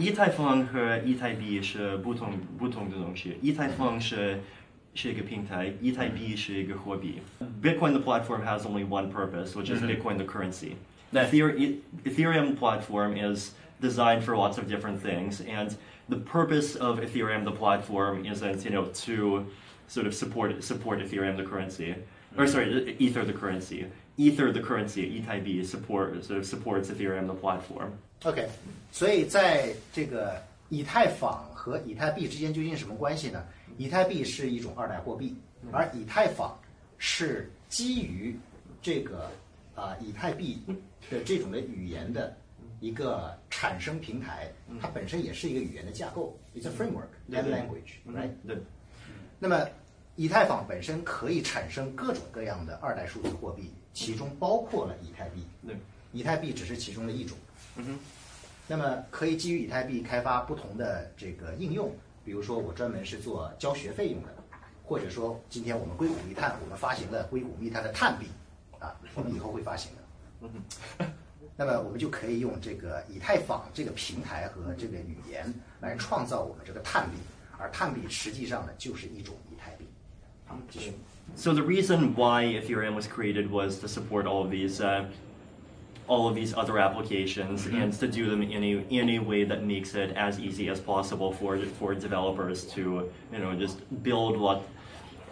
[0.00, 3.36] 以太坊和以太币是不同不同的东西。
[3.42, 4.40] 以太坊是
[4.94, 7.20] 是一个平台，以太币是一个货币。
[7.62, 10.76] Bitcoin the platform has only one purpose, which is Bitcoin the currency.
[11.12, 11.28] Nice.
[11.30, 13.50] Ether- E- Ethereum platform is
[13.82, 15.76] designed for lots of different things, and
[16.08, 19.44] the purpose of Ethereum the platform isn't you know to
[19.88, 21.94] sort of support support Ethereum the currency,
[22.36, 23.86] or sorry, Ether the currency.
[24.16, 27.90] Ether the currency, 以太币 support sort of supports Ethereum the platform.
[28.24, 28.46] OK，
[28.92, 33.42] 所以在这个以太坊和以太币之间究竟是什么关系呢？
[33.78, 35.34] 以太币是一种二代货币，
[35.72, 36.54] 而以太坊
[36.98, 38.36] 是基于
[38.82, 39.30] 这个
[39.74, 40.60] 啊、以太币
[41.08, 42.36] 的这种的语言的
[42.80, 48.58] 一个产生平台，它本身也是一个语言的架构，it's a framework, 对 a
[49.39, 49.67] 那么，
[50.15, 55.45] 以太坊本身可以产生各种各样的二代数字货币，其中包括了以太币。
[55.65, 55.75] 对
[56.11, 57.37] 以太币只是其中的一种。
[57.75, 57.99] 嗯哼。
[58.67, 61.91] 那么可以基于以太币开发不同的这个应用，
[62.23, 64.29] 比如说我专门是做交学费用的，
[64.83, 68.25] 或者说今天我们硅谷密探，我们发行了硅谷密探的碳币，
[68.79, 70.01] 啊，我们以后会发行的。
[70.41, 70.49] 嗯
[70.97, 71.07] 哼
[71.57, 77.17] 那么我们就可以用这个以太坊这个平台和这个语言来创造我们这个碳币，
[77.58, 79.86] 而碳币实际上呢就是一种以太币。
[80.46, 80.92] 好，继续。
[81.36, 85.04] So the reason why Ethereum was created was to support all of these, uh,
[86.08, 89.62] all of these other applications, and to do them in a in a way that
[89.62, 94.62] makes it as easy as possible for for developers to you know just build lot,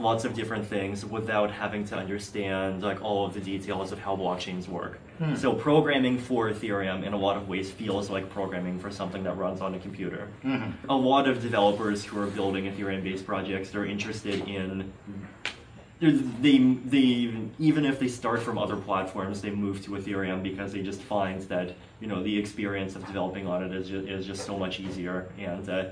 [0.00, 4.16] lots of different things without having to understand like all of the details of how
[4.16, 5.00] blockchains work.
[5.36, 9.36] So programming for Ethereum in a lot of ways feels like programming for something that
[9.36, 10.28] runs on a computer.
[10.88, 14.92] A lot of developers who are building Ethereum-based projects are interested in
[16.00, 20.82] they they even if they start from other platforms, they move to Ethereum because they
[20.82, 24.46] just find that you know the experience of developing on it is just, is just
[24.46, 25.86] so much easier, and uh,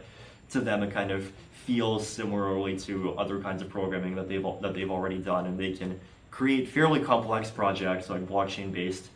[0.52, 1.32] to them it kind of
[1.66, 5.58] feels similarly to other kinds of programming that they've al- that they've already done, and
[5.58, 6.00] they can
[6.30, 9.10] create fairly complex projects like blockchain based.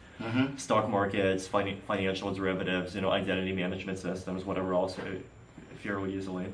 [0.55, 5.03] Stock markets, fin- financial derivatives, you know, identity management systems, whatever else, uh,
[5.83, 6.45] fairly easily.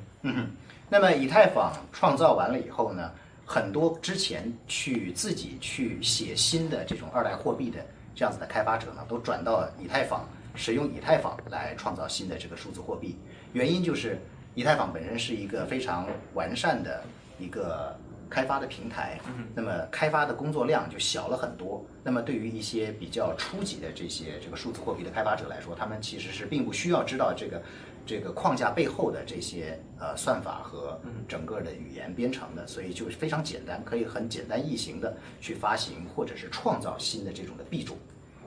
[0.90, 3.12] 那么以太坊创造完了以后呢，
[3.46, 7.86] 很多之前去自己去写新的这种二代货币的
[8.16, 13.16] 这样子的开发者呢，都转到以太坊，使用以太坊来创造新的这个数字货币。
[13.54, 14.20] 原因就是
[14.57, 17.05] 以太坊本身是一个非常完善的
[17.39, 17.95] 一个
[18.29, 19.21] 开发的平台，
[19.55, 21.85] 那么开发的工作量就小了很多。
[22.03, 27.63] 那么对于一些比较初级的这些这个数字货币的开发者来说，他们其实是并不需要知道这个
[28.07, 37.97] 这个框架背后的这些呃算法和整个的语言编程的，所以就是非常简单，可以很简单易行的去发行或者是创造新的这种的币种。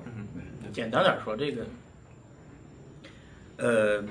[0.05, 0.27] 嗯
[0.73, 1.65] 简单点儿说，这个，
[3.57, 4.03] 呃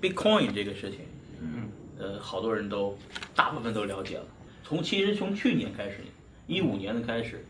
[0.00, 1.00] ，Bitcoin 这个事情，
[2.00, 2.96] 呃，好多人都
[3.34, 4.24] 大部分都了解了。
[4.64, 5.98] 从其实从去年开始，
[6.46, 7.44] 一五年的开始，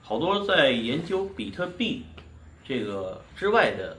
[0.00, 2.04] 好多在研究比特币
[2.64, 3.98] 这个之外的，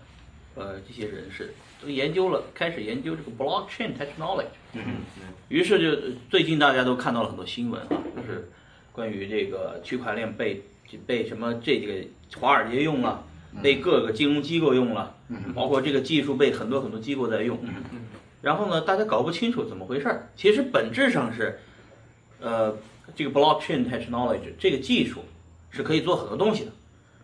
[0.55, 4.45] 呃，这些人士都研究了，开始研究这个 blockchain technology。
[5.49, 8.49] 于是就最近大家都看到了很多新闻啊，就是
[8.91, 10.63] 关于这个区块链被
[11.05, 12.07] 被什么这个
[12.39, 13.23] 华尔街用了，
[13.61, 15.15] 被各个金融机构用了，
[15.53, 17.59] 包括这个技术被很多很多机构在用。
[18.45, 20.29] 然后呢，大家搞不清楚怎么回事儿。
[20.35, 21.57] 其实本质上是，
[22.39, 22.77] 呃，
[23.15, 25.21] 这个 blockchain technology 这个技术
[25.71, 26.71] 是可以做很多东西的，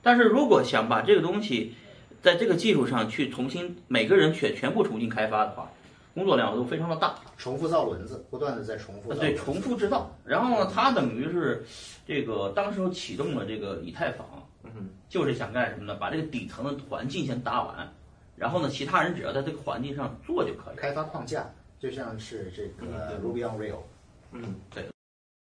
[0.01, 1.75] 但是如果想把这个东西
[2.23, 5.71] 在这个技术上去重新每个人全全部重新开发的话，
[6.15, 7.13] 工作量都非常的大。
[7.37, 9.13] 重复造轮子，不断的在重复。
[9.13, 10.11] 对，重复制造。
[10.25, 11.63] 然后呢，它等于是
[12.07, 14.27] 这个当时候启动了这个以太坊，
[15.07, 15.93] 就是想干什么呢？
[15.93, 17.93] 把这个底层的环境先搭完，
[18.41, 20.75] 然后呢，其他人只要在这个环境上做就可以了。
[20.75, 21.47] 开发框架
[21.77, 23.77] 就像是这个 Ruby on Rail，
[24.31, 24.83] 嗯，对